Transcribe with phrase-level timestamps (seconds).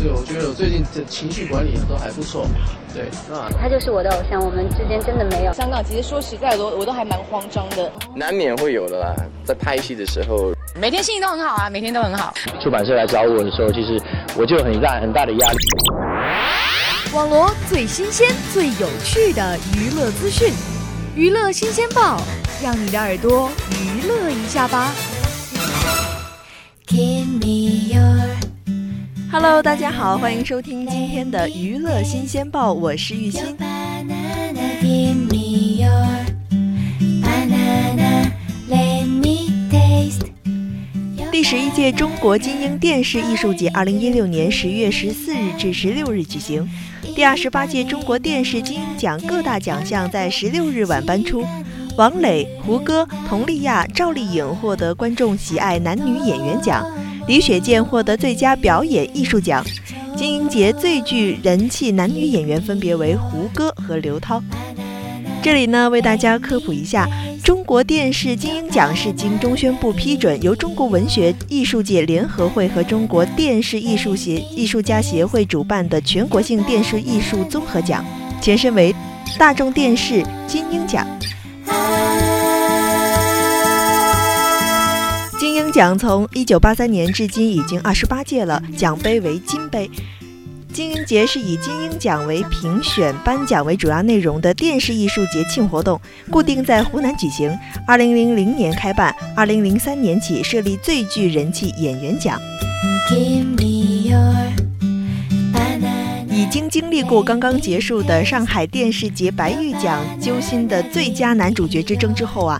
[0.00, 2.46] 对，我觉得我最近的情绪管理都还不错。
[2.94, 5.52] 对，那他就是我的偶像，我们之间真的没有。
[5.52, 7.90] 香港其实说实在的，我都还蛮慌张的。
[8.14, 9.14] 难免会有的啦，
[9.44, 12.32] 在拍戏的时候，每天心情都很好啊，每天都很好。
[12.62, 14.00] 出版社来找我的时候，其实
[14.36, 15.58] 我就很大很大的压力。
[17.12, 20.52] 网罗最新鲜、最有趣的娱乐资讯，
[21.16, 22.20] 娱乐新鲜报，
[22.62, 24.92] 让你的耳朵娱乐一下吧。
[29.40, 33.56] Hello，大家好，欢迎收听今天的娱乐新鲜报，我是玉欣。
[41.30, 46.68] 第十一届中国金鹰电视艺术节，二零一六年十月十四日至十六日举行。
[47.14, 51.46] 第二十八届中国电视金鹰奖各大奖项在十六日晚颁出。
[51.96, 56.84] 王磊、胡歌、佟丽娅、赵丽颖获得观众喜爱男女演员奖，
[57.28, 59.62] 李雪健获得最佳表演艺术奖。
[60.16, 64.42] 金鹰节最具人气男女演员分别为胡歌和刘涛。
[65.42, 67.06] 这里呢，为大家科普一下，
[67.44, 78.02] 中国电视金鹰奖是经中宣部批准，由中国文学艺术界联合会和中国电视艺术协艺术家协会主办的全国性电视艺术综合奖，
[78.40, 78.94] 前身为
[79.36, 81.06] 大众电视金鹰奖。
[85.68, 89.90] 金鹰奖从一九八三年至今已经二十八届了，奖杯为金杯。
[90.72, 97.54] 金鹰节是以金鹰奖为评选、颁奖为主要内容的电视艺术节庆活动，固定在湖南举行。
[97.86, 102.40] 二零零零年开办，二零零三年起设立最具人气演员奖。
[106.30, 112.58] 已经经历过刚刚结束的上海电视节白玉奖揪心的最佳男主角之争之后啊，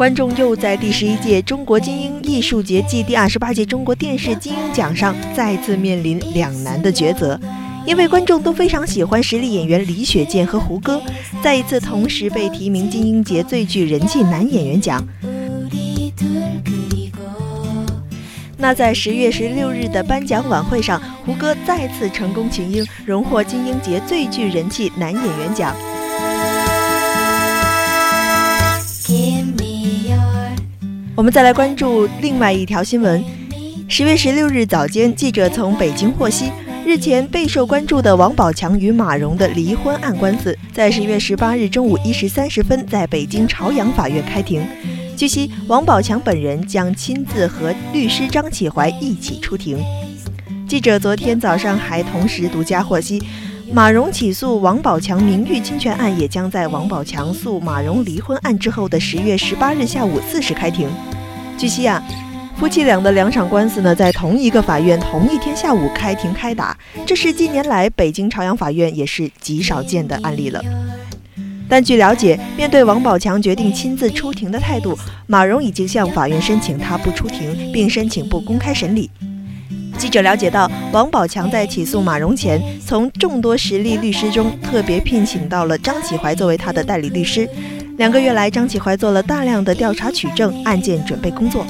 [0.00, 7.38] 观众又在第十一届中国金鹰艺术节暨第二十八届中国电视金鹰奖上再次面临两难的抉择，
[7.84, 11.02] 因为观众都非常喜欢实力演员李雪健和胡歌，
[11.42, 15.06] 再一次同时被提名金鹰节最具人气男演员奖。
[18.56, 25.76] 那在十月十六日的颁奖晚会上，胡歌再次成功群英，荣获金鹰节最具人气男演员奖。
[31.16, 33.22] 我们再来关注另外一条新闻：
[33.88, 36.50] 十月十六日早间，记者从北京获悉，
[36.86, 44.62] 日前备受关注的王宝强与马蓉的离婚案官司，在十月十八日中午一时三十分，在北京朝阳法院开庭。
[45.16, 49.78] 据悉，王宝强本人将亲自和律师张启怀一起出庭。
[50.66, 53.20] 记者昨天早上还同时独家获悉，
[53.72, 60.88] 马蓉起诉王宝强名誉侵权案也将在王宝强诉马蓉离婚案之后的十月十八日下午四时开庭。
[61.56, 62.02] 据悉啊，
[62.56, 66.76] 夫妻俩的两场官司呢，在同一个法院同一天下午开庭开打，
[67.06, 70.60] 这是近年来北京朝阳法院也是极少见的案例了。
[71.68, 74.98] 但据了解，面对王宝强决定亲自出庭的态度，
[75.28, 79.08] 马蓉已经向法院申请他不出庭，并申请不公开审理。
[80.00, 87.46] 记者了解到，王宝强在起诉马蓉前，从众多实力律师中特别聘请到了张启怀作为他的代理律师。
[87.98, 91.66] 两个月来，张启怀做了大量的调查取证、案件准备工作。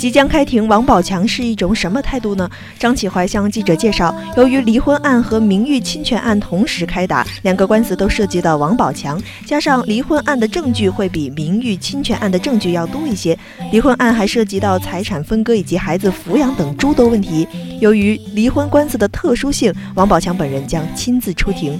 [0.00, 2.48] 即将开庭，王宝强是一种什么态度呢？
[2.78, 13.38] 张启怀向记者介绍，由于离婚案和名誉侵权案同时开打，两个官司都涉及到王宝强，加上离婚案的证据会比名誉侵权案的证据要多一些，
[13.72, 17.46] 离婚案还涉及到财产分割以及孩子抚养等诸多问题。
[17.78, 21.78] 由于离婚官司的特殊性，王宝强本人将亲自出庭。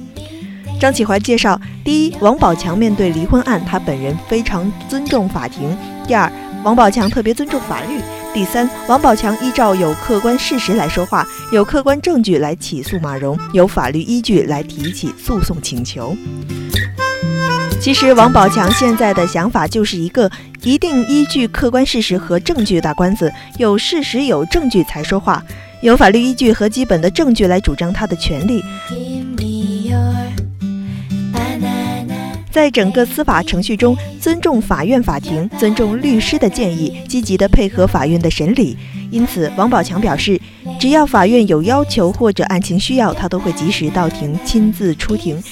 [0.78, 5.70] 张启怀介绍，第一，王宝强面对离婚案，他本人非常尊重法庭；
[6.06, 6.30] 第二，
[6.62, 8.00] 王宝强特别尊重法律。
[8.32, 16.16] 第三，王宝强依照有客观事实来说话，有客观证据来起诉马蓉，有法律依据来提起诉讼请求。
[17.80, 20.30] 其实，王宝强现在的想法就是一个，
[20.62, 25.42] 一定依据客观事实和证据打官司，有事实有证据才说话，
[25.80, 28.62] 有法律依据和基本的证据来主张他的权利。
[32.50, 38.76] 在整个司法程序中，尊重法院法庭，尊重律师的建议，积极的配合法院的审理。
[39.10, 40.40] 因此，王宝强表示，
[40.78, 45.42] 只要法院有要求或者案情需要，他都会及时到庭，亲自出庭。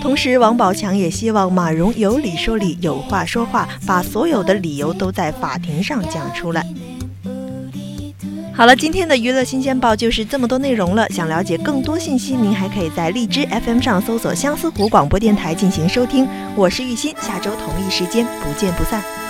[0.00, 6.66] 同时，王宝强也希望马蓉有理说理，有话说话，把所有的理由都在法庭上讲出来。
[8.56, 11.08] 好了，今天的娱乐新鲜报就是这么多内容了。
[11.08, 16.28] 想了解更多信息，您还可以在荔枝 FM 上搜索相思湖广播电台进行收听。
[16.54, 19.23] 我是玉鑫，下周同一时间不见不散。